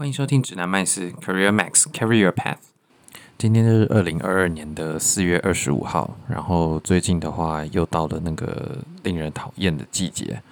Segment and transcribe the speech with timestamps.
[0.00, 2.56] 欢迎收听指南麦斯 Career Max Career Path。
[3.36, 10.42] 今天是二零二二年的四月二十五号，然后最近的话又到了那个令人讨厌的季节。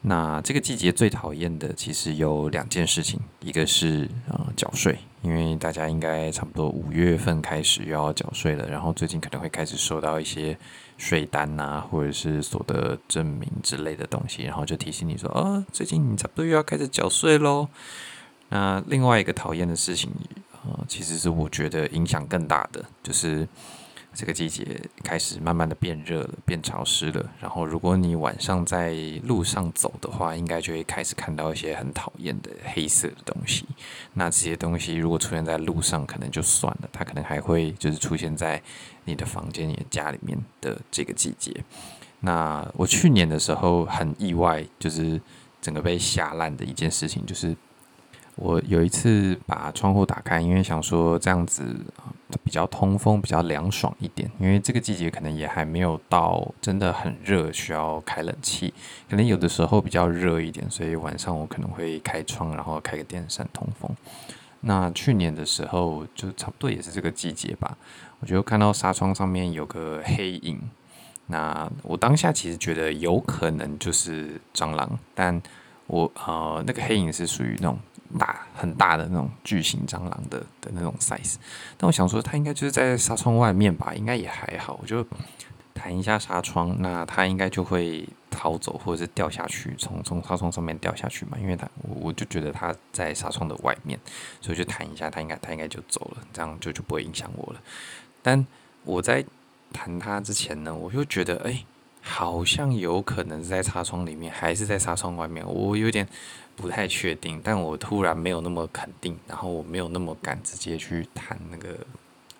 [0.00, 10.58] 那这个季节最讨厌的其实有两件事情，一个是啊缴税，因为大家应该差不多五月份开始又要缴税了，然后最近可能会开始收到一些
[10.98, 17.68] 税单啊，或者是所得证明之类的东西，然后就提醒你说，哦，最近你差不多又要开始缴税喽。
[18.54, 20.10] 那另外一个讨厌的事情，
[20.66, 23.48] 呃，其实是我觉得影响更大的，就是
[24.12, 27.30] 这个季节开始慢慢的变热了，变潮湿了。
[27.40, 33.64] 然后，如果你晚上在路上走的话，应该就会开始看到一些很讨厌的黑色的东西。
[34.12, 38.60] 那这些东西如果出现在路上，可能就算了，它可能还会就是出现在
[39.06, 41.64] 你的房间、你的家里面的这个季节。
[42.20, 45.18] 那我去年的时候很意外，就是
[45.62, 47.56] 整个被吓烂的一件事情，就是。
[48.36, 51.62] 我有一次把窗户打开，因为想说这样子
[52.42, 54.28] 比较通风，比较凉爽一点。
[54.40, 58.72] 因为这个季节可能也还没有到真的很热，需要开冷气。
[59.08, 63.94] 可能有的时候比较热一点，所以晚上我可能会开窗，然后开个电扇通风。
[64.62, 67.76] 那去年的时候就差不多也是这个季节吧，
[68.20, 70.58] 我就看到纱窗上面有个黑影。
[71.26, 75.40] 那我当下其实觉得有可能就是蟑螂，但
[75.86, 77.78] 我呃那个黑影是属于那种。
[78.18, 81.36] 大很大的那种巨型蟑螂的的那种 size，
[81.76, 84.78] 但我想说它应该就是在纱窗外面吧，应该也还好。
[84.82, 85.06] 我就
[85.74, 91.38] 弹一下纱窗，那它应该就会逃走或者是掉下去，从从纱窗上面掉下去嘛。
[91.40, 93.98] 因为它我我就觉得它在纱窗的外面，
[94.40, 97.60] 所以就弹一下，它应该它应该就走了，这样就就不会影响我了。
[98.22, 98.46] 但
[98.84, 99.24] 我在
[99.72, 101.64] 弹它之前呢，我就觉得哎。
[102.04, 106.06] 好像有可能是在纱窗里面，还是在纱窗外面，我有点
[106.56, 107.40] 不太确定。
[107.42, 111.78] 但我突然没有那么肯定，然后我没有那么敢直接去弹那个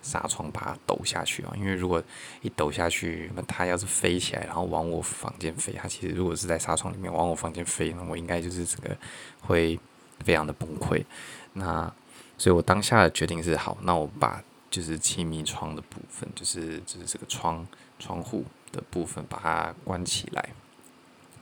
[0.03, 1.53] 纱窗，把它抖下去啊。
[1.57, 2.03] 因为如果
[2.43, 8.97] 一抖下去，那它要是飞起来，然后往我房间飞，它其实如果是在纱窗里面往我房间飞，那我应该就是这个
[9.41, 9.79] 会
[10.25, 11.05] 非常的崩溃。
[11.53, 11.91] 那
[12.37, 17.65] 所以我当下的决定是好，那我把就是气密窗的部分，就是就是这个窗
[18.01, 18.45] 窗户。
[18.73, 20.49] 的部分把它关起来。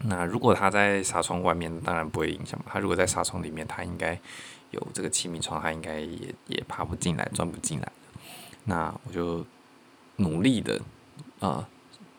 [0.02, 2.58] 那如果它在纱窗外面，当然不会影响。
[2.66, 4.18] 它如果在纱窗里面，它应该
[4.70, 7.92] 有这个气密窗，它应该也也爬不进来，钻不进来。
[8.64, 9.44] 那我就
[10.16, 10.80] 努力的
[11.38, 11.68] 啊，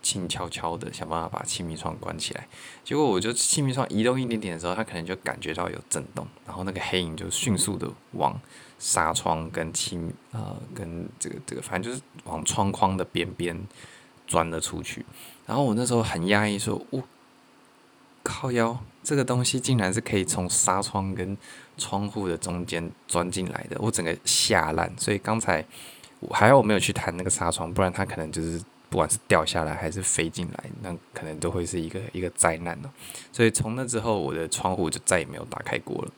[0.03, 2.47] 轻悄悄的想办法把气密窗关起来。
[2.83, 8.39] 结果我就气密窗移动一点点的时候，它可能就感觉到有震动，然后那个黑影就迅速的往
[8.77, 9.99] 纱窗跟气
[10.31, 13.59] 啊跟这个这个，反正就是往窗框的边边。
[14.31, 15.05] 钻了出去，
[15.45, 17.03] 然后我那时候很压抑，说：“我
[18.23, 21.37] 靠腰，这个东西竟然是可以从纱窗跟
[21.77, 24.89] 窗户的中间钻进来的，我整个吓烂。
[24.97, 25.65] 所以刚才
[26.21, 28.57] 我还好我没有去弹那个纱窗，不然它可能就是
[28.89, 32.89] 不管是掉下来还是飞进来，那可能都会是一个一个灾难了。
[33.33, 36.11] 所以从那之后，我的窗户就再也没有打开过了。”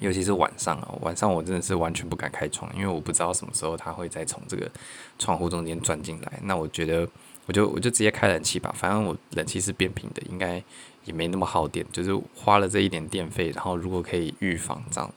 [0.00, 4.70] 尤其是晚上啊，晚上我真的是完全不敢开窗，因为我不知道什么时候它会再从这个
[5.18, 6.32] 窗户中间钻进来。
[6.42, 7.08] 那我觉得，
[7.46, 10.62] 我就我就直接开冷气吧，反正我冷气是变频的，应该
[11.04, 15.10] 也没那么耗电，就是花了这一点电费，然后如果可以预防这样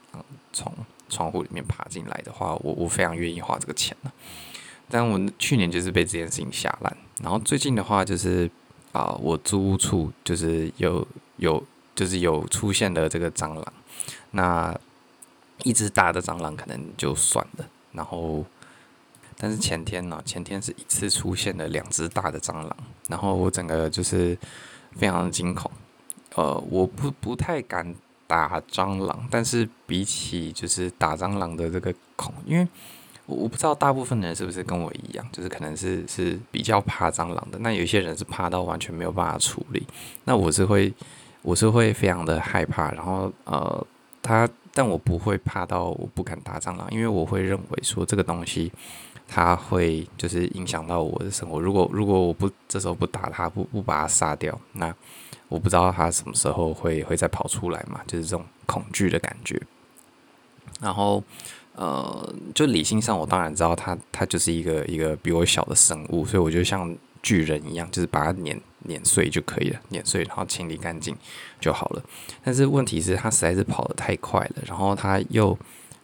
[0.53, 0.71] 从
[1.09, 4.11] 窗户里面爬进来的话，我我非常愿意花这个钱呢。
[4.89, 8.49] 但我去年就是被这件事情吓烂，然后最近的话就是
[8.91, 11.05] 啊，我租屋处就是有
[11.37, 11.63] 有
[11.95, 13.73] 就是有出现了这个蟑螂。
[14.31, 14.77] 那
[15.63, 18.45] 一只大的蟑螂可能就算了，然后，
[19.37, 22.77] 但是前天呢，前天是一次出现了两只大的蟑螂，
[23.07, 24.37] 然后我整个就是
[24.95, 25.69] 非常惊恐，
[26.35, 27.93] 呃，我不不太敢
[28.25, 32.67] 打蟑螂，但是比起就是打蟑螂的这个恐，因为
[33.25, 39.85] 我我不知道大部分人是不是跟我一样，就是可能是是比较怕蟑螂的，那有些人是怕到完全没有办法处理，
[40.23, 40.93] 那我是会
[41.41, 43.85] 我是会非常的害怕，然后呃。
[44.21, 48.69] 它，但我不会怕到我不敢打蟑螂，因为我会认为说这个东西
[49.29, 51.57] 它会就是影响到我的生活。
[51.57, 54.93] 如果如果我不这时候不打它，不不把它杀掉，那
[55.47, 59.59] 我不知道它什么时候会会再跑出来嘛，就是这种恐惧的感觉。
[60.81, 61.23] 然后
[61.75, 66.93] 呃，就理性上我当然知道它它就是一个一个比我小的生物，所以我就像
[67.23, 68.59] 巨人一样，就是把它碾。
[68.85, 71.15] 碾碎就可以了，碾碎然后清理干净
[71.59, 72.03] 就好了。
[72.43, 75.57] 但是问题是，它实在是跑得太快了，然后它又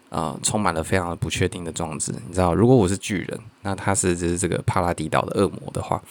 [0.09, 2.13] 呃充满了非常不确定的装置。
[2.27, 6.01] 你知道，如果我是巨人，那他是就是这个帕拉迪岛的恶魔的话，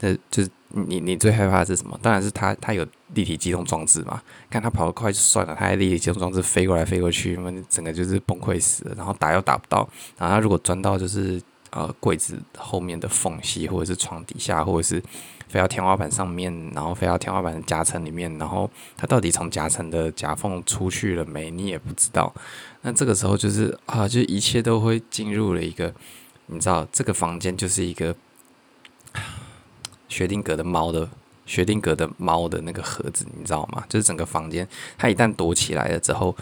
[0.00, 1.98] 那就是你你最害怕的是什么？
[2.02, 2.84] 当然是它它有
[3.14, 4.20] 立体机动装置嘛。
[4.50, 8.94] 看它跑得快就算了，它还立体机动装置飞过来飞过去，那整个就是崩溃死了。
[8.96, 9.88] 然后打又打不到，
[10.18, 11.40] 然后它如果钻到就是
[11.70, 15.00] 呃柜子后面的缝隙，或者是床底下，或者是
[15.48, 21.50] 飞到天花板上面，然后飞到天花板的夹层里面，然后它到底从夹层的夹缝出去了没？
[21.50, 22.32] 你也不知道。
[22.82, 25.94] 那这个时候就是啊，就一切都会进入了一个，
[26.46, 28.14] 你知道，这个房间就是一个。
[30.06, 31.08] 薛定谔的猫的
[31.44, 33.82] 薛定谔的猫的那个盒子，你知道吗？
[33.88, 36.36] 就是整个房间，它一旦躲起来了之后，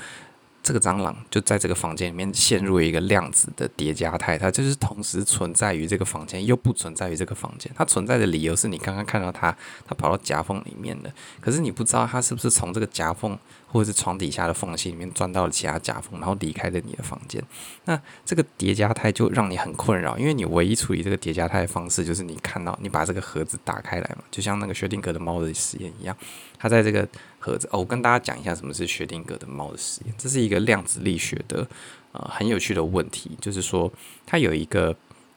[0.62, 7.70] 这个蟑螂就在这个房间里面陷入一个量子的叠加态，它就是同时存在于这个房间，又不存在于这个房间。
[7.74, 9.56] 它存在的理由是你刚刚看到它，
[9.86, 13.38] 它跑到夹缝里面了，可是你不知道它是不是从这个夹缝。
[13.72, 17.42] 或者是床底下的缝隙里面钻到了其他夹缝，然后离开了你的房间。
[17.86, 26.14] 那这个叠加态就让你很困扰，因为你唯一处理这个叠加态的方式就是你看到你把这个盒子打开来嘛，就像那个薛定谔的猫的实验一样。
[26.58, 27.08] 它在这个
[27.42, 30.14] 盒子哦，我跟大家讲一下什么是薛定谔的猫的实验。
[30.16, 31.66] 这是一个量子力学的
[32.12, 33.92] 呃很有趣的问题，就是说
[34.24, 34.94] 它有一个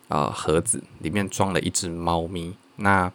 [0.08, 3.12] 呃盒子里面装了一只猫咪，那。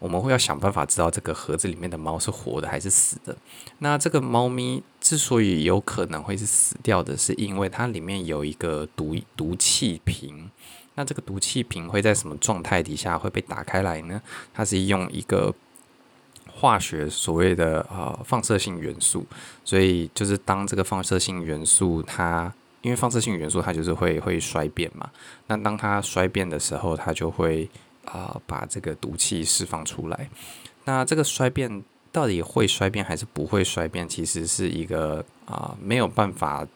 [0.00, 3.34] 我们会要想办法知道这个盒子里面的猫是活的还是死的。
[3.78, 10.50] 那这个猫咪之所以有可能会是死掉的，是因为它里面有一个毒毒气瓶。
[10.96, 14.20] 那这个毒气瓶会在什么状态底下会被打开来呢？
[14.52, 15.54] 它是用一个
[16.54, 19.26] 化学所谓的呃放射性元素。
[19.64, 22.52] 所以就是当这个放射性元素它
[22.82, 25.10] 因为放射性元素它就是会会衰变嘛。
[25.48, 27.68] 那当它衰变的时候，它就会。
[28.06, 30.28] 啊、把这个毒气释放出来。
[30.84, 34.06] 那这个衰变到底会衰变还是不会衰变？
[34.06, 36.66] 其实是一个啊、没有办法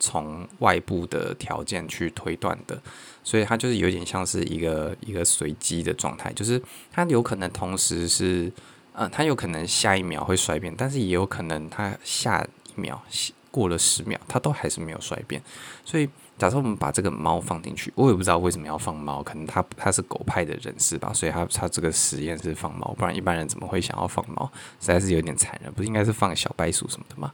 [0.00, 2.80] 从外部的条件去推断的。
[3.22, 6.60] 所以它就是有点像是一个一个随机的状态，就是
[6.90, 8.50] 它有可能同时是，
[8.92, 13.02] 呃，它有可能下一秒会衰变，但是也有可能它下一秒
[13.50, 15.42] 过了十秒，它都还是没有衰变。
[15.84, 16.08] 所以。
[16.38, 24.50] 假设我们把这个猫放进去，我也不知道为什么要放猫，可能他他是狗派的人士吧，所以他他这个实验是放猫，不然一般人怎么会想要放猫？
[24.80, 27.30] 实在是有点残忍，不是应该是放小白鼠什么的吗？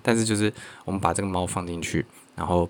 [0.00, 0.52] 但是就是
[0.84, 2.06] 我们把这个猫放进去，
[2.36, 2.68] 然后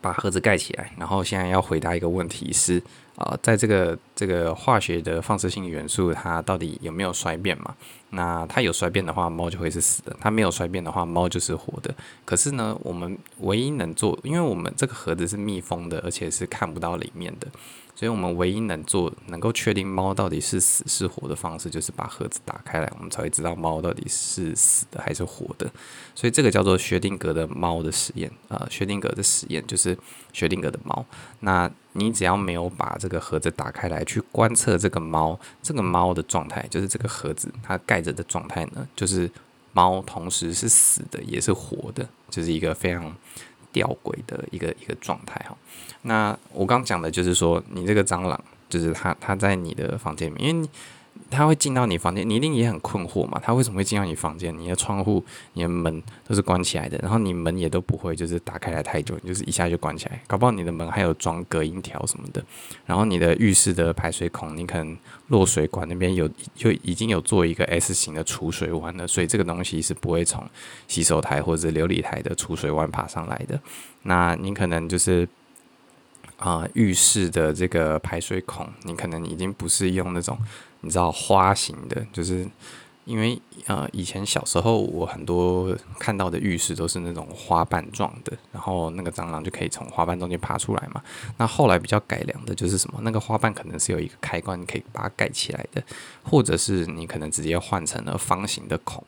[0.00, 2.80] 把盒子盖起来，然后现在要回答一个问题是。
[3.16, 7.74] 啊、在这个这个化学的放射性元素，它到底有没有衰变嘛？
[8.10, 11.94] 那它有衰变的话，猫就会是死的；它没有衰变的话，猫就是活的。
[12.24, 17.46] 可是呢，我们唯一能做，因为我们这个盒子是密封的，而且是看不到里面的。
[17.96, 25.70] 所以我们唯一能做、能够确定猫到底是死是活的方式，就是把盒子打开来，我们才会知道猫到底是死的还是活的。
[26.14, 29.96] 所以这个叫做薛定谔的猫的实验、呃，薛定谔的实验就是
[30.32, 31.06] 薛定谔的猫。
[31.40, 39.30] 那你只要没有把这个盒子打开来，去观测这个猫，这个猫的状态，就是这个盒子它盖着的状态呢，就是
[39.72, 43.14] 猫同时是死的也是活的，就是一个非常。
[43.74, 45.54] 吊诡的一个一个状态哈，
[46.00, 50.70] 那我刚讲的就是说，你这个蟑螂就是它，它在你的房间里面，因为你。
[51.30, 53.40] 他会进到你房间，你一定也很困惑嘛？
[53.42, 54.56] 他为什么会进到你房间？
[54.56, 55.24] 你的窗户、
[55.54, 60.20] 你的门都是关起来的，然后你门也都不会就是打开来太久，就是一下就关起来。
[60.26, 62.44] 搞不好你的门还有装隔音条什么的。
[62.86, 64.96] 然后你的浴室的排水孔，你可能
[65.28, 70.48] 落水管那边有就已经有做一个 S 型的储水弯了，所以这个东西是不会从
[70.86, 73.60] 洗手台或者琉璃台的储水弯爬上来的。
[74.02, 75.28] 那你可能就是。
[76.36, 80.36] 啊、浴室的这个排水孔，你可能已经不是用那种
[80.84, 82.46] 你知道花型的，就是
[83.04, 91.02] 因为呃以前小时候我很多看到的浴室都是那种花瓣状的，然后那个蟑螂就可以从花瓣中间爬出来嘛。
[91.38, 93.00] 那后来比较改良的就是什么？
[93.02, 95.82] 那个花瓣可能是有一个开关，可以把它盖起来的，
[96.22, 99.02] 或者是你可能直接换成了方形的孔，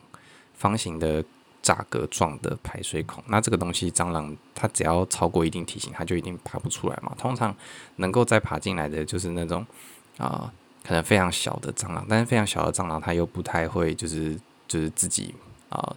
[0.53, 1.23] 方形的。
[1.63, 7.13] 栅格状的排水孔，那这个东西蟑螂它只要超过一定体型，它就一定爬不出来嘛。
[7.17, 7.53] 通常
[7.97, 9.65] 能够再爬进来的就是那种
[10.17, 10.49] 啊、
[10.87, 15.35] 可能非常小的蟑螂，但是非常小的蟑螂它又不太会就是就是自己
[15.69, 15.95] 啊、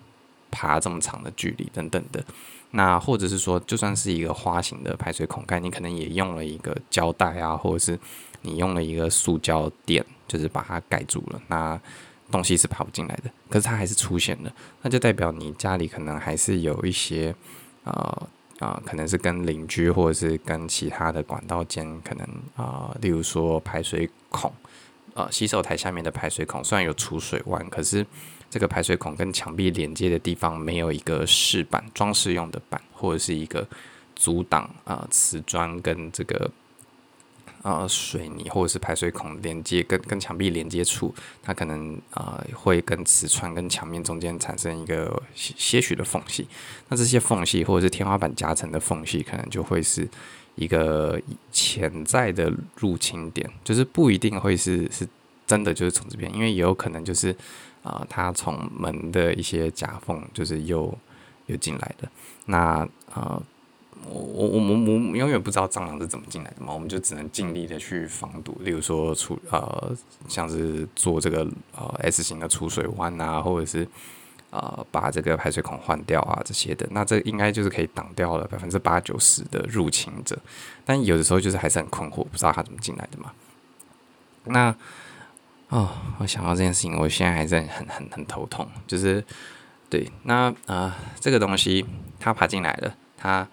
[0.51, 2.25] 爬这么长的距离等等的。
[2.73, 7.99] 那或者是说，就算是一个花形的排水孔盖，你可能也用了一个胶带啊，或者是
[8.43, 11.41] 你用了一个塑胶垫，就是把它盖住了。
[11.47, 11.81] 那
[12.31, 17.35] 东西是跑不进来的，可是它还是出现了，那就代表你家里可能还是有一些，
[17.85, 18.29] 呃
[18.61, 24.53] 啊、可能是跟邻居或者是跟其他的管道间，可能啊、例如说排水孔，
[25.15, 28.07] 呃，洗手台下面的排水孔虽然有储水弯，可是
[28.49, 33.67] 这个排水孔跟墙壁连接的地方没有一个饰板，装饰用的板，或者是一个
[34.15, 36.51] 阻挡啊、瓷砖跟这个
[37.63, 46.47] 呃水泥或者是排水孔连接跟跟墙壁连接处，它可能呃会跟瓷砖跟墙面中间产生一个些许的缝隙。
[46.89, 50.09] 那这些缝隙或者是天花板夹层的缝隙，可能就会是
[50.61, 55.09] 一个潜在的入侵点，就是不一定会是是
[55.47, 57.31] 真的就是从这边，因为也有可能就是
[57.83, 60.97] 啊、呃，它从门的一些夹缝就是又
[61.47, 62.09] 又进来的。
[62.47, 63.43] 那呃。
[64.09, 64.75] 我我我我
[65.11, 69.95] 我永远不知道蟑螂是怎么进来的嘛，我们就只能尽力的去防堵，例如说出呃
[70.27, 73.87] 像是做这个呃 S 型的储水弯啊，或者是
[74.51, 80.39] 呃把这个排水孔换掉啊这些的，那这应该就是可以挡掉了百分之八九十的入侵者，
[80.85, 83.33] 但有的时候就是还是很困惑，不知道他怎么进来的嘛。
[84.45, 84.75] 那
[85.69, 85.89] 哦，
[86.19, 89.25] 我想到这件事情，我现在还是很很很头痛，就是
[89.89, 91.87] 对，那啊、呃、这个东西
[92.19, 93.49] 它爬进来了，它。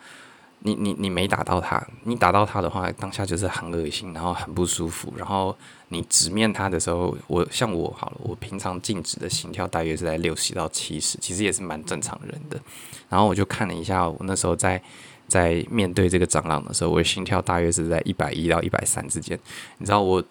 [0.59, 5.13] 你你你没打到它，你打到它的话，当下就是很恶心，然后很不舒服。
[5.15, 5.55] 然后
[5.89, 12.59] 你直面它的时候，我像我好了，我平常静止的心跳大约是在六十到七十，其实也是蛮正常人的。
[13.07, 14.81] 然后我就看了一下，我那时候在
[15.27, 19.39] 在面对这个蟑螂的时候，我的心跳大约是在一百一到一百三之间。
[19.77, 20.23] 你知道我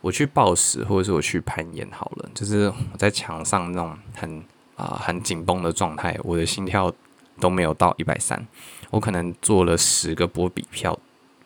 [0.00, 4.42] 我去暴食或者是我去攀岩好了，就是我在墙上那种很
[4.76, 6.92] 啊、很紧绷的状态，我的心跳
[7.38, 8.44] 都没有到一百三。
[8.94, 10.96] 我可能做了十个波比跳，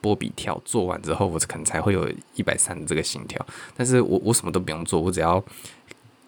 [0.02, 3.44] 波比跳做完之后，我可能才会有一百三的这个心跳。
[3.74, 5.42] 但是我我什么都不用做，我只要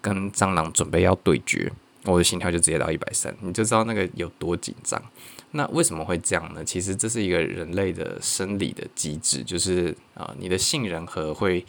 [0.01, 1.71] 跟蟑螂准备要对决，
[2.05, 4.99] 我的心跳就直接到一百三，你就知道那个有多紧张。
[5.51, 6.65] 那为什么会这样呢？
[6.65, 11.63] 其实这是一个人类的生理的机制，就是啊、你的杏仁核会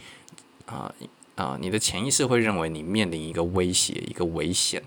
[0.64, 0.90] 啊
[1.34, 4.82] 啊、你的潜意识会认为你面临一个威胁、一个危险，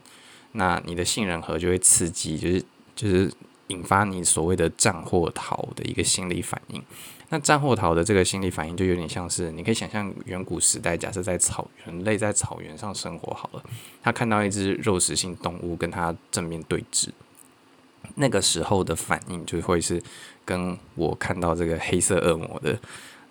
[0.54, 2.64] 那你的杏仁核就会刺激，就是
[2.96, 3.32] 就是。
[3.68, 6.82] 引发你所谓的战或逃的一个心理反应。
[7.30, 13.64] 那战或逃的这个心理反应，就有点像是你可以想象远古时代，假设在草人类在草原上生活好了，
[14.04, 17.10] 他看到一只肉食性动物跟他正面对峙，
[18.14, 20.02] 那个时候的反应就会是
[20.46, 22.80] 跟我看到这个黑色恶魔的。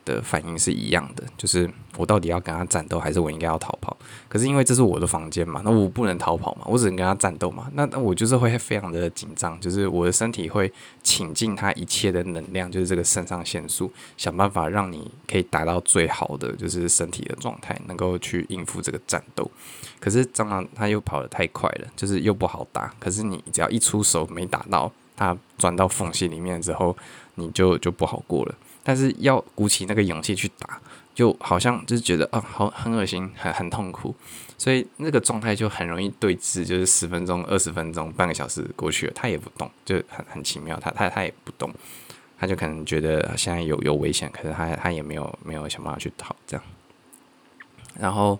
[0.04, 3.96] 的反应是一样的，就是我到底要跟他战斗，还是我应该要逃跑？
[4.28, 7.70] 可是因为这是我的房间嘛，那我不能逃跑嘛，我只能跟他战斗嘛。
[7.74, 19.50] 那那我就是会非常的紧张，就是我的身体会倾尽他一切的能量，就是这个肾上腺素，想办法让你可以达到最好的就是身体的状态，能够去应付这个战斗。
[20.00, 22.92] 可是蟑螂它又跑得太快了，就是又不好打。
[22.98, 26.94] 可是你只要一出手没打到，它钻到缝隙里面之后，
[27.36, 28.54] 你就就不好过了。
[28.84, 30.80] 但是要鼓起那个勇气去打，
[31.12, 34.14] 就好像就是觉得啊，好很恶心，很很痛苦，
[34.56, 41.72] 所以那个状态就很容易对峙，就是十分钟、二十分钟、半个小时过去了，他也不动，就很很奇妙，他他他也不动，
[42.38, 46.64] 他就可能觉得现在有有危险，可是他他也没有没有想办法去逃这样，
[47.98, 48.38] 然后。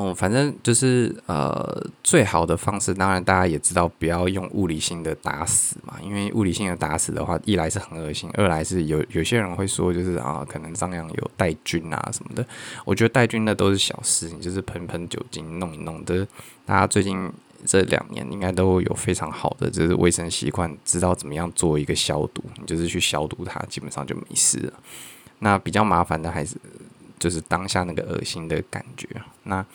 [0.00, 12.42] 哦，反正就是呃，最好的方式，当然大家也知道，不要用物理性的打死嘛，因为物理性的打死的话，一来是很恶心，二来是有有些人会说，就是啊，可能蟑螂有带菌啊什么的。
[12.86, 16.26] 我觉得带菌那都是小事，你就是喷喷酒精弄一弄的。
[16.64, 17.30] 大家最近
[17.66, 24.72] 这两年应该都有非常好的就是卫生习惯，知道怎么样做一个消毒，你就是去消毒它，基本上就没事了。
[25.40, 26.56] 那比较麻烦的还是。
[27.20, 29.06] 就是当下那个恶心的感觉。
[29.50, 29.66] 那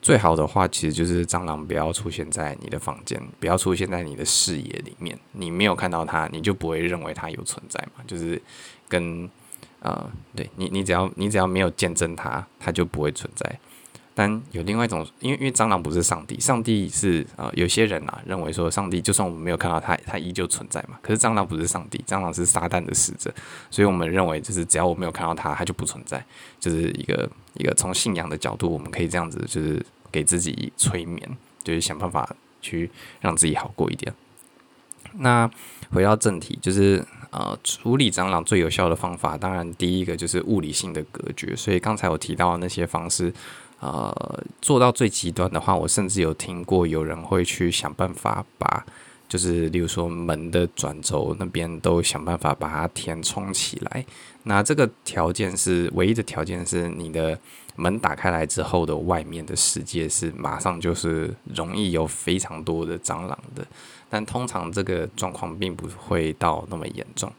[0.00, 5.18] 最好的话，其实就是蟑螂不要出现在你的房间，不要出现在你的视野里面。
[5.32, 8.04] 你没有看到它，你就不会认为它有存在嘛。
[8.06, 8.40] 就是
[8.88, 9.28] 跟
[9.80, 13.58] 呃，对你，你只要你只要没有见证它，它就不会存在。
[14.16, 20.96] 但有另外一种，因为因为蟑螂不是上帝，上帝是、呃，有些人啊认为说上帝就算我们没有看到它，它依旧存在嘛。
[21.02, 23.34] 可是蟑螂不是上帝，蟑螂是撒旦的使者，
[23.72, 26.24] 所以我们认为就是只要我没有看到它，它就不存在。
[26.60, 32.88] 就是一个一个从信仰的角度，我们可以这样子，就是给自己催眠，就是想办法去
[33.20, 34.14] 让自己好过一点。
[35.18, 35.50] 那
[35.90, 41.56] 回到正题，就是呃处理蟑螂最有效的方法，当然第一个就是物理性的隔绝。
[41.56, 43.34] 所以刚才我提到的那些方式。
[43.84, 48.82] 呃，做到最极端的话，我甚至有听过有人会去想办法把，
[49.28, 54.02] 就是例如说门的转轴那边都想办法把它填充起来。
[54.44, 57.38] 那这个条件是唯一的条件是你的
[57.76, 63.66] 门打开来之后的外面的世界是马上就是容易有非常多的蟑螂的，
[64.08, 67.30] 但通常这个状况并不会到那么严重。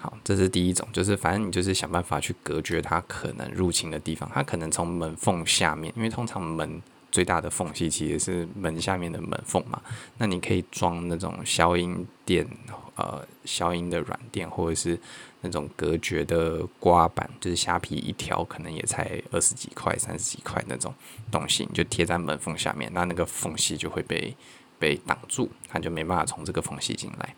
[0.00, 4.30] 好，这是第一种，就是反正你就是想办法去隔绝它可能入侵的地方。
[4.32, 6.80] 它可能从门缝下面，因为通常门
[7.12, 9.78] 最大的缝隙其实是门下面的门缝嘛。
[10.16, 12.48] 那你可以装那种消音垫，
[12.94, 14.98] 呃，消音的软垫，或者是
[15.42, 20.94] 那种隔绝的刮板，就是虾皮一条可能也才二十几块、三十几块那种
[21.30, 24.34] 东西，你就贴在门缝下面，那那个缝隙就会被
[24.78, 27.34] 被挡住，它就没办法从这个缝隙进来。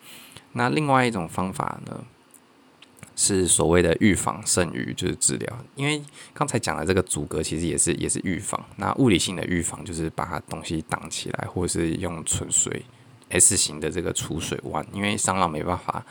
[0.52, 2.04] 那另外一种方法呢，
[3.24, 6.02] 是所谓的预防胜于就是治疗，因为
[6.34, 8.60] 刚才讲的这个阻隔其实也是也是预防。
[8.78, 12.84] 那物理性的预防就是把东西挡起来，或者是用纯水
[13.28, 16.04] S 型的这个储水弯，因为蟑螂没办法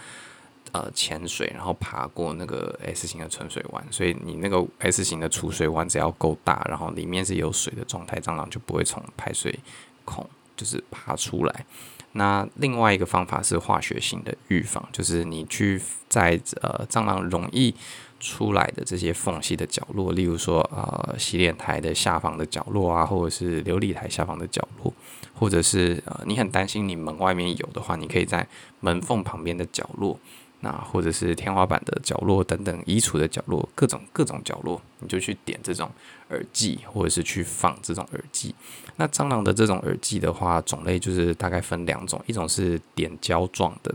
[0.71, 9.59] 呃潜水，然后爬过那个 S 型的存水弯，所以你那个 S 型的储水弯只要够大，然后里面是有水的状态，蟑螂就不会从排水
[10.05, 10.25] 孔
[10.55, 11.65] 就是爬出来。
[12.13, 17.73] 那另外一个方法是化学性的预防，就是你去在呃蟑螂容易
[18.19, 24.93] 出来的这些缝隙的角落，例如说呃洗脸台的下方的角落啊，或者是琉璃台下方的角落，
[25.33, 28.47] 或者是呃你很担心你门外面有的话，你可以在
[28.81, 30.19] 门缝旁边的角落。
[30.63, 35.89] 那或者是天花板的角落等等，衣橱的角落，各种各种角落，你就去点这种
[36.29, 38.53] 耳剂，或者是去放这种耳剂。
[39.01, 43.91] 那蟑螂的这种耳剂的话，种类就是大概分两种，一种是点胶状的，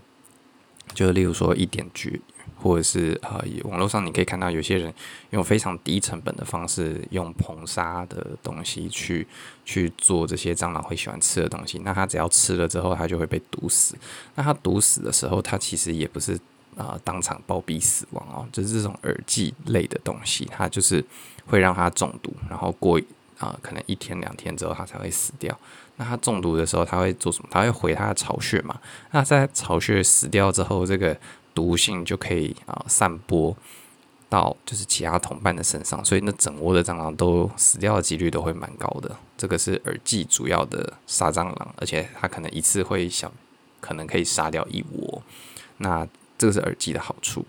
[0.94, 2.20] 就是例如说一点绝，
[2.60, 4.92] 或者是呃，网络上你可以看到有些人
[5.30, 9.24] 用非常低成本的方式，用硼砂的东西去
[9.64, 11.78] 去做这些蟑螂会喜欢吃的东西。
[11.84, 13.96] 那它只要吃了之后，它就会被毒死。
[14.34, 16.36] 那它毒死的时候，它其实也不是。
[16.76, 21.02] 啊、当场暴毙死亡哦，就是这种耳剂类的东西，它就是
[21.46, 23.00] 会让它中毒，然后过
[23.38, 25.56] 啊、可能一天两天之后它才会死掉。
[25.96, 27.48] 那它中毒的时候，它会做什么？
[27.50, 28.78] 它会回它的巢穴嘛？
[29.10, 31.16] 那在巢穴死掉之后，这个
[31.54, 33.56] 毒性就可以啊、散播
[34.28, 39.16] 到就是其他同伴的身上，所以那整窝的蟑螂都死掉的几率都会蛮高的。
[39.38, 43.32] 这个是耳剂主要的杀蟑螂，而且它可能一次会小，
[43.80, 45.22] 可能可以杀掉一窝。
[45.78, 47.46] 那这个是耳机的好处。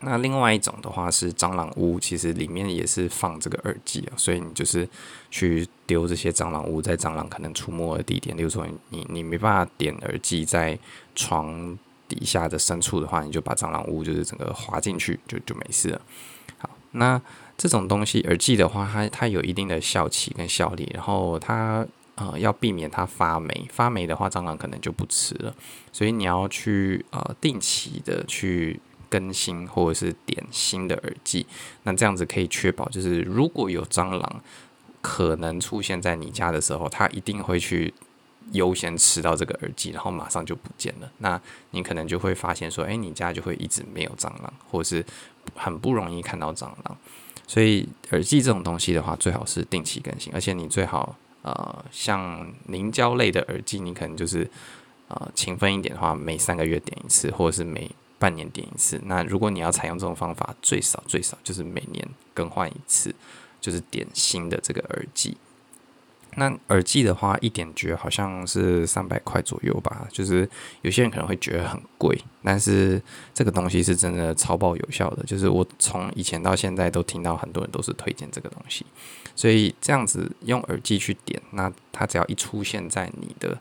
[0.00, 4.88] 那另外一种的话是蟑螂屋，其实里面也是放这个耳机啊，所以你就是
[5.30, 10.78] 去丢这些蟑螂屋在蟑螂可能出没的地点，例如说你你没办法点耳机在
[11.14, 16.00] 床底下的深处的话，你就把蟑螂屋就是整个滑进去就就没事了。
[16.58, 17.20] 好，那
[17.56, 21.86] 这种东西耳机的话，它它有一定的效期跟效力，然后它。
[22.20, 25.54] 呃，要避免它发霉，发霉的话，蟑螂可能就不吃了。
[25.92, 31.46] 所以你要去呃定期的去更新或者是点新的耳机，
[31.82, 34.42] 那这样子可以确保，就是如果有蟑螂
[35.00, 37.92] 可能出现在你家的时候，它一定会去
[38.52, 41.10] 优先吃到这个耳机，然后马上就不见了。
[41.18, 41.40] 那
[41.70, 45.04] 你可能就会发现说，诶，你家就会一直没有蟑螂，或者是
[45.54, 46.96] 很不容易看到蟑螂。
[47.46, 51.16] 所以耳机这种东西的话，最好是定期更新，而且你最好。
[51.42, 54.46] 呃，像凝胶类的耳机，你可能就是
[55.06, 59.00] 呃勤奋一点的话，每三个月点一次，或者是每半年点一次。
[59.04, 63.14] 那如果你要采用这种方法，最少最少就是每年更换一次，
[63.60, 65.36] 就是点新的这个耳机。
[66.36, 70.48] 那耳机的话，一点觉好像是三百块左右吧，就是
[70.82, 73.02] 有些人可能会觉得很贵，但是
[73.34, 75.24] 这个东西是真的超爆有效的。
[75.24, 78.86] 就是我从以前到现在都听到很多人都是推荐这个东西。
[79.34, 83.58] 所以这样子用耳机去点，那它只要一出现在你的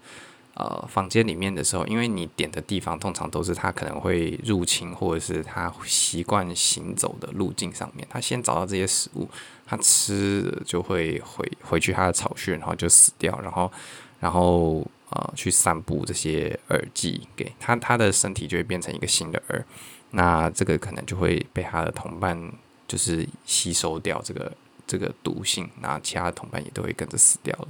[0.57, 9.29] 呃房间里面的时候，因为你点的地方通常都是它可能会入侵或者是它习惯行走的路径上面，它先找到这些食物，
[9.65, 13.71] 它吃就会回回去它的巢穴，然后就死掉，然后
[14.19, 19.65] 然后呃去散布这些耳剂给它，它的身体就会变成一个新的耳，
[20.11, 22.51] 那这个可能就会被它的同伴
[22.87, 24.51] 就是吸收掉这个。
[24.89, 27.67] 这个毒性，那其他同伴也都会跟着死掉了。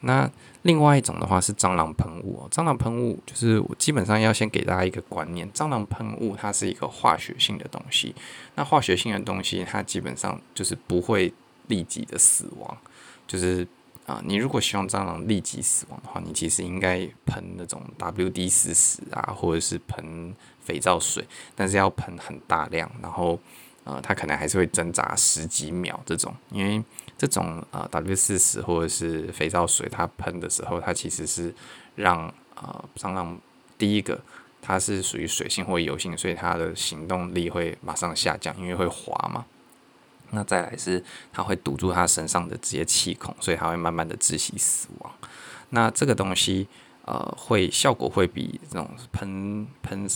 [0.00, 0.30] 那
[0.62, 2.48] 另外一种的话是蟑螂喷雾哦。
[2.50, 8.14] 蟑螂喷雾就是我基本上要先给大家一个观念，蟑螂喷雾它是一个化学性的东西。
[8.54, 11.32] 那化学性的东西，它基本上就是不会
[11.68, 12.76] 立即的死亡。
[13.26, 13.66] 就是
[14.06, 23.38] 啊，你如果希望蟑螂立即死亡的话，你其实应该喷那种 WD 四十啊，或者是喷肥皂水，但是要喷很大量，然后。
[23.86, 26.82] 呃，它可能还是会挣扎十几秒这种，因为
[27.16, 31.54] 这种呃 W 四十或者是肥皂水，它喷的时候，它其实是
[31.94, 33.38] 让呃蟑螂
[33.78, 34.20] 第一个
[34.60, 39.46] 它是属于水性或油性，所以它的行动力会马上下降，因为会滑嘛。
[40.30, 41.00] 那再来是
[41.32, 45.12] 它会堵住它身上的这些气孔，所以它会慢慢的窒息死亡。
[45.70, 46.66] 那这个东西
[47.04, 50.08] 呃会效果会比这种喷喷。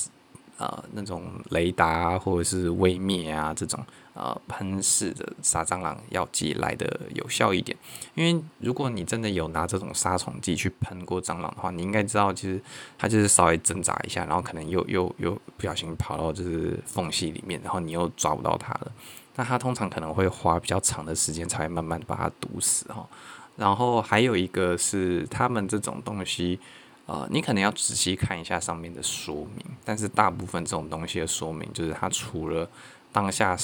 [0.60, 7.74] 呃那种雷达，或者是微灭啊这种呃喷式的杀蟑螂药剂来的有效一点。
[8.14, 12.60] 因为如果你真的有拿这种杀虫剂去喷过蟑螂的话，你应该知道，其实
[12.98, 18.92] 它就是稍微挣扎一下，然后可能又又又不小心跑到就是缝隙里面，然后你又抓不到它了。
[19.36, 23.08] 那它通常可能会花比较长的时间才会慢慢把它毒死哈。
[23.56, 26.60] 然后还有一个是他们这种东西。
[27.10, 32.70] 呃，你可能要仔细看一下上面的说明，但是大部分这种东西的说明，就是它除了
[33.10, 33.56] 当下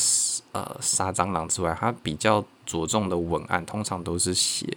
[0.50, 4.76] 呃杀蟑螂之外，它比较着重的文案，通常都是写。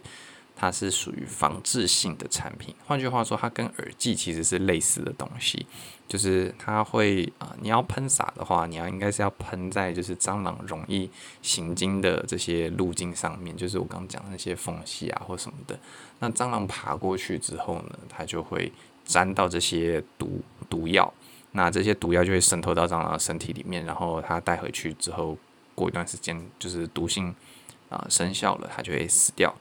[0.62, 5.66] 它是属于防治性的产品，换句话说，它跟耳机其实是类似的东西，
[6.10, 11.10] 就是它会啊、你要喷洒的话，你要应该是要喷在就是蟑螂容易
[11.44, 15.80] 行经的这些路径上面，就是我刚讲的那些缝隙啊或什么的。
[16.18, 18.72] 那蟑螂爬过去之后呢，它就会
[19.06, 21.14] 沾到这些毒毒药，
[21.52, 25.38] 那这些毒药就会渗透到蟑螂的身体里面，然后它带回去之后，
[25.76, 27.34] 过一段时间就是毒性
[27.90, 29.56] 啊、生效了，它就会死掉。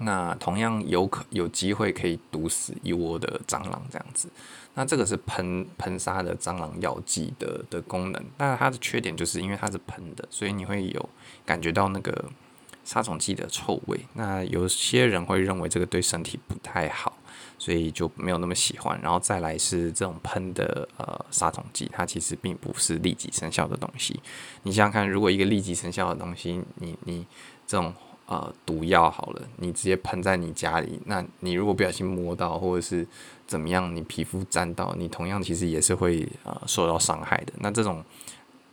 [0.00, 4.28] 那同样有可有机会可以毒死一窝的蟑螂这样子，
[4.74, 8.24] 那这个是喷喷杀的蟑螂药剂的的功能。
[8.36, 11.08] 那它的缺点就是因为它是喷的，所以你会有
[11.44, 12.24] 感觉到那个
[12.84, 13.98] 杀虫剂的臭味。
[14.14, 17.12] 那有些人会认为这个对身体不太好，
[17.58, 18.98] 所以就没有那么喜欢。
[19.02, 24.20] 然后再来是这种喷的呃杀虫剂，它其实并不是立即生效的东西。
[24.62, 27.26] 你想想看，如果一个立即生效的东西，你你
[27.66, 27.92] 这种。
[28.28, 33.06] 呃，毒药好了，你直接喷在你家里，那你如果不小心摸到或者是
[33.46, 37.54] 怎么样，你皮肤沾到，你同样其实也是会呃受到伤害的。
[37.60, 38.04] 那这种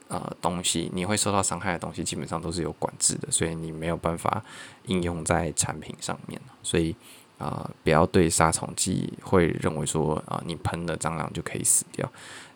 [0.09, 4.43] 呃东西，你会受到伤害的东西，基本上都是有管制的，所以你没有办法
[4.87, 6.37] 应用在产品上面。
[6.61, 6.93] 所以
[7.37, 12.09] 啊、不要对杀虫剂会认为说啊、你喷了蟑螂就可以死掉。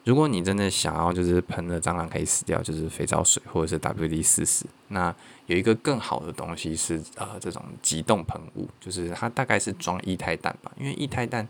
[0.09, 4.65] 如果你真的想要就是喷了蟑螂可以死掉，就是肥皂水或者是 WD 四十。
[4.87, 5.13] 那
[5.45, 11.47] 有一个更好的东西是呃这种急冻喷雾，就是它大概是装液态氮吧，因为液态氮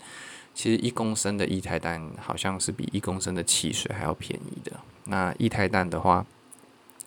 [0.53, 4.73] 其实一公升的液态氮好像是比一公升的汽水还要便宜的。
[5.05, 6.25] 那液态氮的话，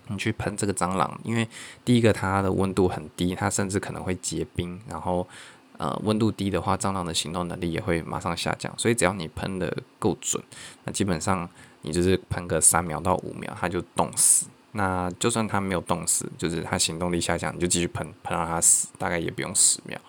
[0.09, 1.47] 你去喷这个蟑螂，因为
[1.85, 5.29] 第一个它的温度很低，它甚至可能会结冰，然后。
[5.83, 8.73] 呃，温度低的话，蟑螂的行动能力也会马上下降。
[8.79, 10.41] 所以只要你喷得够准，
[10.85, 11.49] 那基本上
[11.81, 14.47] 你就是喷个三秒到五秒，它就冻死。
[14.71, 20.01] 那就算它没有冻死，就是它行动力下降，你就继续喷，喷到它死，大概也不用十秒。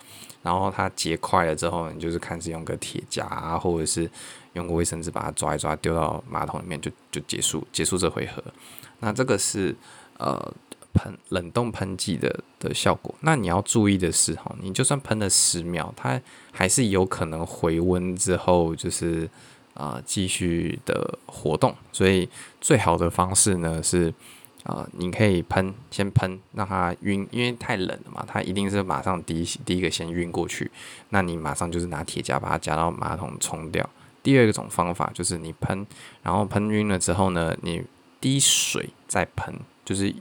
[0.43, 3.25] 然后它结块了之后，你就是看是用个铁夹，
[3.57, 4.07] 或者是
[4.53, 8.43] 用个卫生纸把它抓一抓，丢到马桶里面就就结束，结束这回合。
[8.99, 9.75] 那这个是
[10.19, 10.53] 呃。
[10.93, 19.29] 喷冷冻喷剂的的效果，那你要注意的是哈，你就算喷了十秒，它还是有可能回温之后就是
[19.73, 22.29] 啊继续的活动，所以
[22.61, 24.13] 最好的方式呢是
[24.63, 30.71] 啊、你可以喷先喷让它晕，因为太冷了嘛，它一定是马上第一第一个先晕过去，
[31.09, 33.89] 那你马上就是拿铁夹把它夹到马桶冲掉。
[34.21, 35.85] 第二种方法就是你喷，
[36.21, 37.83] 然后喷晕了之后呢，你
[38.21, 39.53] 滴水再喷，
[39.83, 40.15] 就是。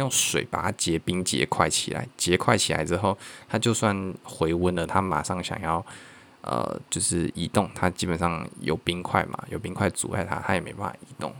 [0.00, 3.16] 用水把它结冰结块起来，结块起来之后，
[3.48, 5.84] 它就算回温了，它马上想要
[6.42, 11.32] 呃，就是移动，它基本上有冰块嘛，有冰块阻碍它，它也没办法移动。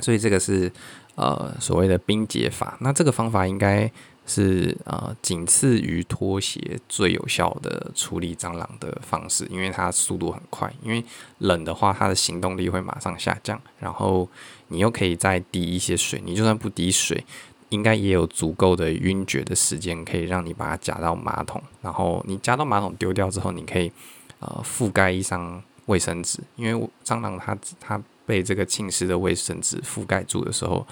[0.00, 0.72] 所以这个是
[1.16, 2.76] 呃所谓的冰结法。
[2.80, 3.90] 那这个方法应该
[4.26, 10.72] 是呃仅次于拖鞋最有效的处理蟑螂的方式，因为它速度很快。
[10.82, 11.04] 因为
[11.38, 14.28] 冷的话，它的行动力会马上下降，然后
[14.68, 17.24] 你又可以再滴一些水，你就算不滴水。
[17.70, 21.62] 应该也有足够的晕厥的时间，可以让你把它夹到马桶。
[21.82, 23.92] 然后你夹到马桶丢掉之后，你可以
[24.40, 30.86] 呃覆盖一张卫生纸，因为蟑螂它它被这个浸湿的卫生纸覆盖住的时候，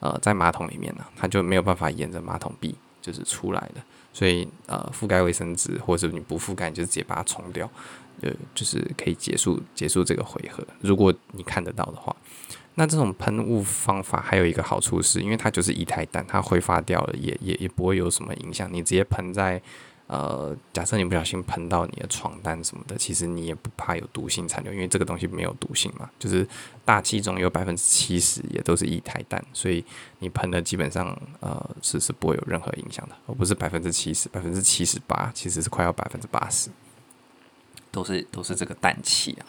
[0.00, 3.82] 呃，在马桶里面呢，它就没有办法沿着马桶壁就是出来的。
[4.12, 7.68] 所以呃，覆盖卫生纸，或者你不覆盖，你就直接把它冲掉，
[8.22, 10.66] 呃，就是可以结束结束这个回合。
[10.80, 12.14] 如果你看得到的话。
[12.74, 18.66] 那这种喷雾方法还有一个好处是，因为它就是液态氮，它挥发掉了也也也不会有什么影响。
[18.72, 19.60] 你直接喷在，
[20.06, 26.08] 呃，假设你不小心喷到你的床单什么的，其实你也不怕有毒性残留，因为这个东西没有毒性嘛。
[26.18, 26.48] 就是
[26.82, 29.84] 大气中有百分之七十也都是液态氮，所以
[30.20, 36.70] 你喷的基本上呃是是不会有任何影响的，而不是百分之七十，百分之七十八其实是快要百分之八十，
[37.90, 39.44] 都是都是这个氮气啊。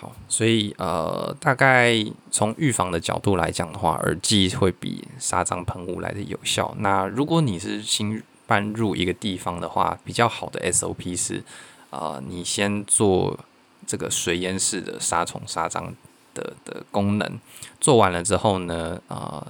[0.00, 1.94] 好，所以呃，大概
[2.30, 6.74] 从预防的角度来讲的话，耳机会比杀蟑喷雾来的有效。
[6.78, 11.44] 那如果你是新搬入一个地方的话，比较好的 SOP 是，
[11.90, 13.38] 呃，你先做
[13.86, 15.92] 这个水烟式的杀虫杀蟑
[16.32, 17.38] 的的功能。
[17.78, 19.46] 做完了之后呢，呃，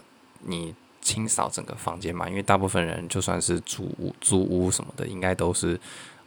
[0.46, 5.78] 你清扫整个房间嘛，因为大部分人就算是租屋、租屋什么的，应该都是。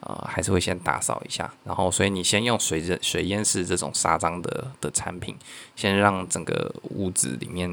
[0.06, 5.34] 呃，还是会先打扫一下，然后，所以你先用水水淹式这种杀蟑的的产品，
[5.78, 7.72] 先让整个屋子里面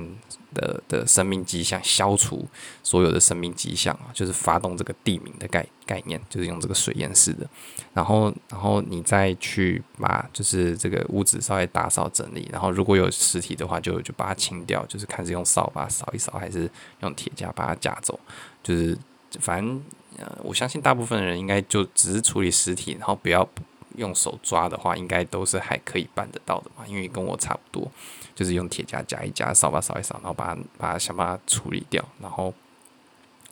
[0.55, 2.47] 的的生命迹象消除
[2.85, 7.45] 所有的生命迹象啊，就是发动这个地名的概概念，就是用这个水淹式的，
[7.93, 18.21] 然后，然后你再去把就是这个屋子稍微打扫整理，然后如果有尸体的话就，就把它清掉，就是看是用扫把扫一扫，还是用铁夹把它夹走，
[18.63, 18.97] 就是
[19.41, 19.83] 反正。
[20.43, 23.49] 我相信大部分人应该就只是处理尸体，然后不要
[23.97, 26.85] 用手抓的话，应该都是还可以办得到的嘛。
[26.87, 27.91] 因为跟我差不多，
[28.35, 32.05] 就是用铁夹夹一夹，扫把扫一扫，然后把它把它想办法处理掉。
[32.21, 32.55] 然后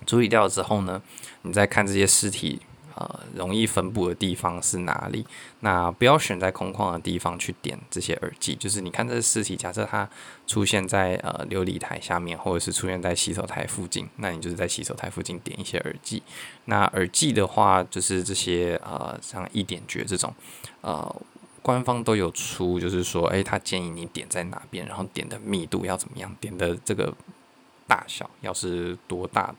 [0.07, 1.03] 处理掉之后呢，
[1.43, 2.61] 你再看这些尸体。
[2.99, 5.25] 呃，容易分布的地方是哪里？
[5.61, 8.57] 那不要选在空旷的地方去点这些耳机。
[8.57, 10.09] 就是你看这尸体，假设它
[10.49, 16.21] 出现在呃琉璃台下面，或者是出现在洗手台附近，那你就是在洗手台附近点一些耳机。
[16.65, 20.35] 那耳机的话，就是这些呃像一点诀这种，
[20.81, 21.23] 呃，
[21.63, 27.15] 官方都有出，就是说，诶、他建议你点在哪边，然后点的密度要怎么样，点的这个
[27.87, 29.55] 大小要是多大，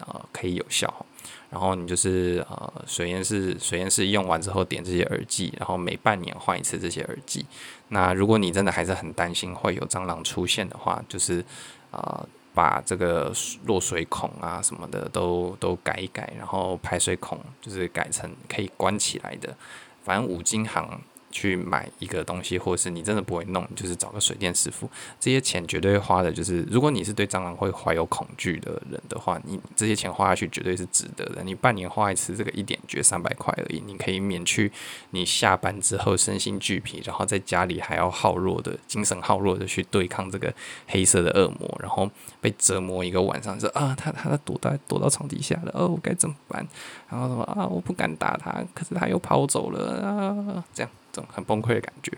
[0.00, 1.06] 呃，可以有效。
[1.50, 7.44] 然后你就是呃水烟是水烟是用完之后点这些耳机，然后每半年换一次这些耳机。
[7.88, 11.44] 那如果你真的还是很担心会有蟑螂出现的话，就是
[11.90, 13.32] 呃把这个
[13.66, 19.54] 落水孔啊什么的都都改一改，然后排水孔就是改成可以关起来的。
[20.02, 21.00] 反正五金行。
[21.30, 24.88] 去买一个东西，或者是你真的不会弄，就是找个水电师傅，
[25.18, 26.32] 这些钱绝对花的。
[26.32, 31.42] 就是如果你是对蟑螂会怀有恐惧的人的话，你这些钱花下去绝对是值得的。
[31.42, 34.70] 你半年花一次这个一点绝三百块而已，你可以免去
[35.10, 40.52] 你下班之后身心俱疲，然后在家里还要耗弱的精神耗弱的去对抗这个
[40.86, 46.66] 黑色的恶魔，然后被折磨一个晚上，说啊，他他躲在躲到床底下了，哦，我该怎么办？
[47.08, 50.90] 然后什么啊，我不敢打他，可是他又跑走了啊，这样。
[51.12, 52.12] 这种很崩溃的感觉，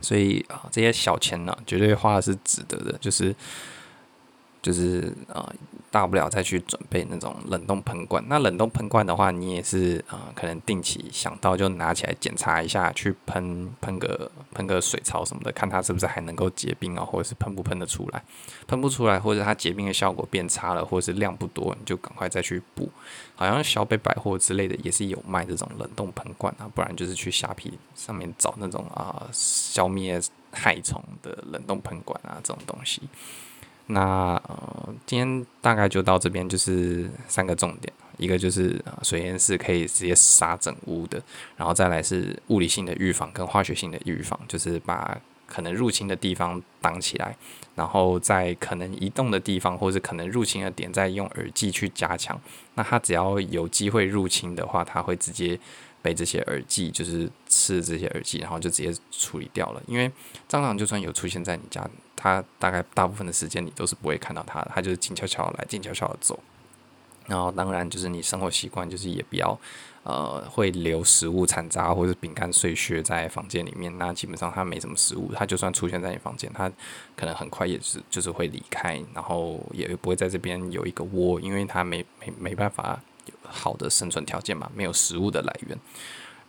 [0.00, 3.34] 所以啊、这些小钱呢，绝对花的是值得的，就是
[4.62, 5.52] 就是啊。
[5.90, 8.22] 大不了再去准备那种冷冻喷罐。
[8.28, 18.22] 那冷冻喷罐的话，你也是啊、可能定期想到就拿起来检查一下，去喷喷个喷个水槽什么的，看它是不是还能够结冰啊，或者是喷不喷得出来。
[18.66, 22.90] 喷不出来，或者它结冰的效果变差了，或者是量不多，你就赶快再去补。
[23.34, 30.20] 好像小北百货之类的也是有卖这种冷冻喷罐啊，不然就是去虾皮上面找那种啊、消灭
[30.52, 33.00] 害虫的冷冻喷罐啊，这种东西。
[33.90, 41.22] 那呃，今天大概就到这边，就是三个重点，一个就是水烟式可以直接杀整屋的，
[41.56, 47.34] 然后再来是物理性的预防跟化学性的预防，就是把可能入侵的地方挡起来，
[47.74, 52.38] 然后在可能移动的地方或者可能入侵的点再用耳剂去加强。
[52.74, 55.58] 那它只要有机会入侵的话，它会直接
[56.02, 59.82] 被这些耳剂就是吃这些耳剂，然后就直接处理掉了。
[59.86, 60.12] 因为
[60.46, 61.88] 蟑螂就算有出现在你家。
[62.20, 66.38] 它大概大部分的时间你都是不会看到它的，它就是静悄悄来，静悄悄的走。
[67.28, 69.58] 然后当然就是你生活习惯就是也比较
[70.02, 76.72] 呃会留食物残渣或者饼干碎屑在房间里面，那基本上它没什么食物，它就算出现在你房间，它
[77.14, 82.98] 可能很快也是就是会离开，然后也不会在这边有一个窝，因为它没没没办法
[83.42, 85.78] 好的生存条件嘛，没有食物的来源。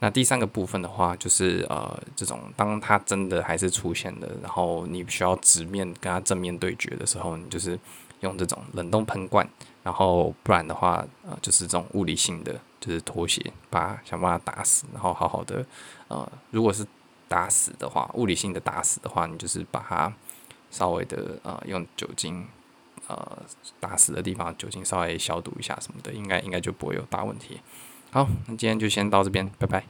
[0.02, 7.78] 那第三个部分的话，就是呃，这种当它真的还是出现的，然后你需要直面跟它正面对决的时候，你就是
[8.22, 9.46] 用这种冷冻喷罐，
[9.84, 15.66] 然后不然的话，呃，就是这种物理性的，就是拖鞋，把想办法打死，然后好好的，
[16.08, 16.86] 呃，如果是
[17.28, 20.14] 打死的话，物理性的打死的话，你就是把它
[20.72, 22.48] 稍微的呃用酒精，
[23.08, 23.38] 呃，
[23.82, 27.60] 打死的地方酒精稍微消毒一下什么的，应该应该就不会有大问题。
[28.12, 29.84] 好，那今天就先到这边，拜拜。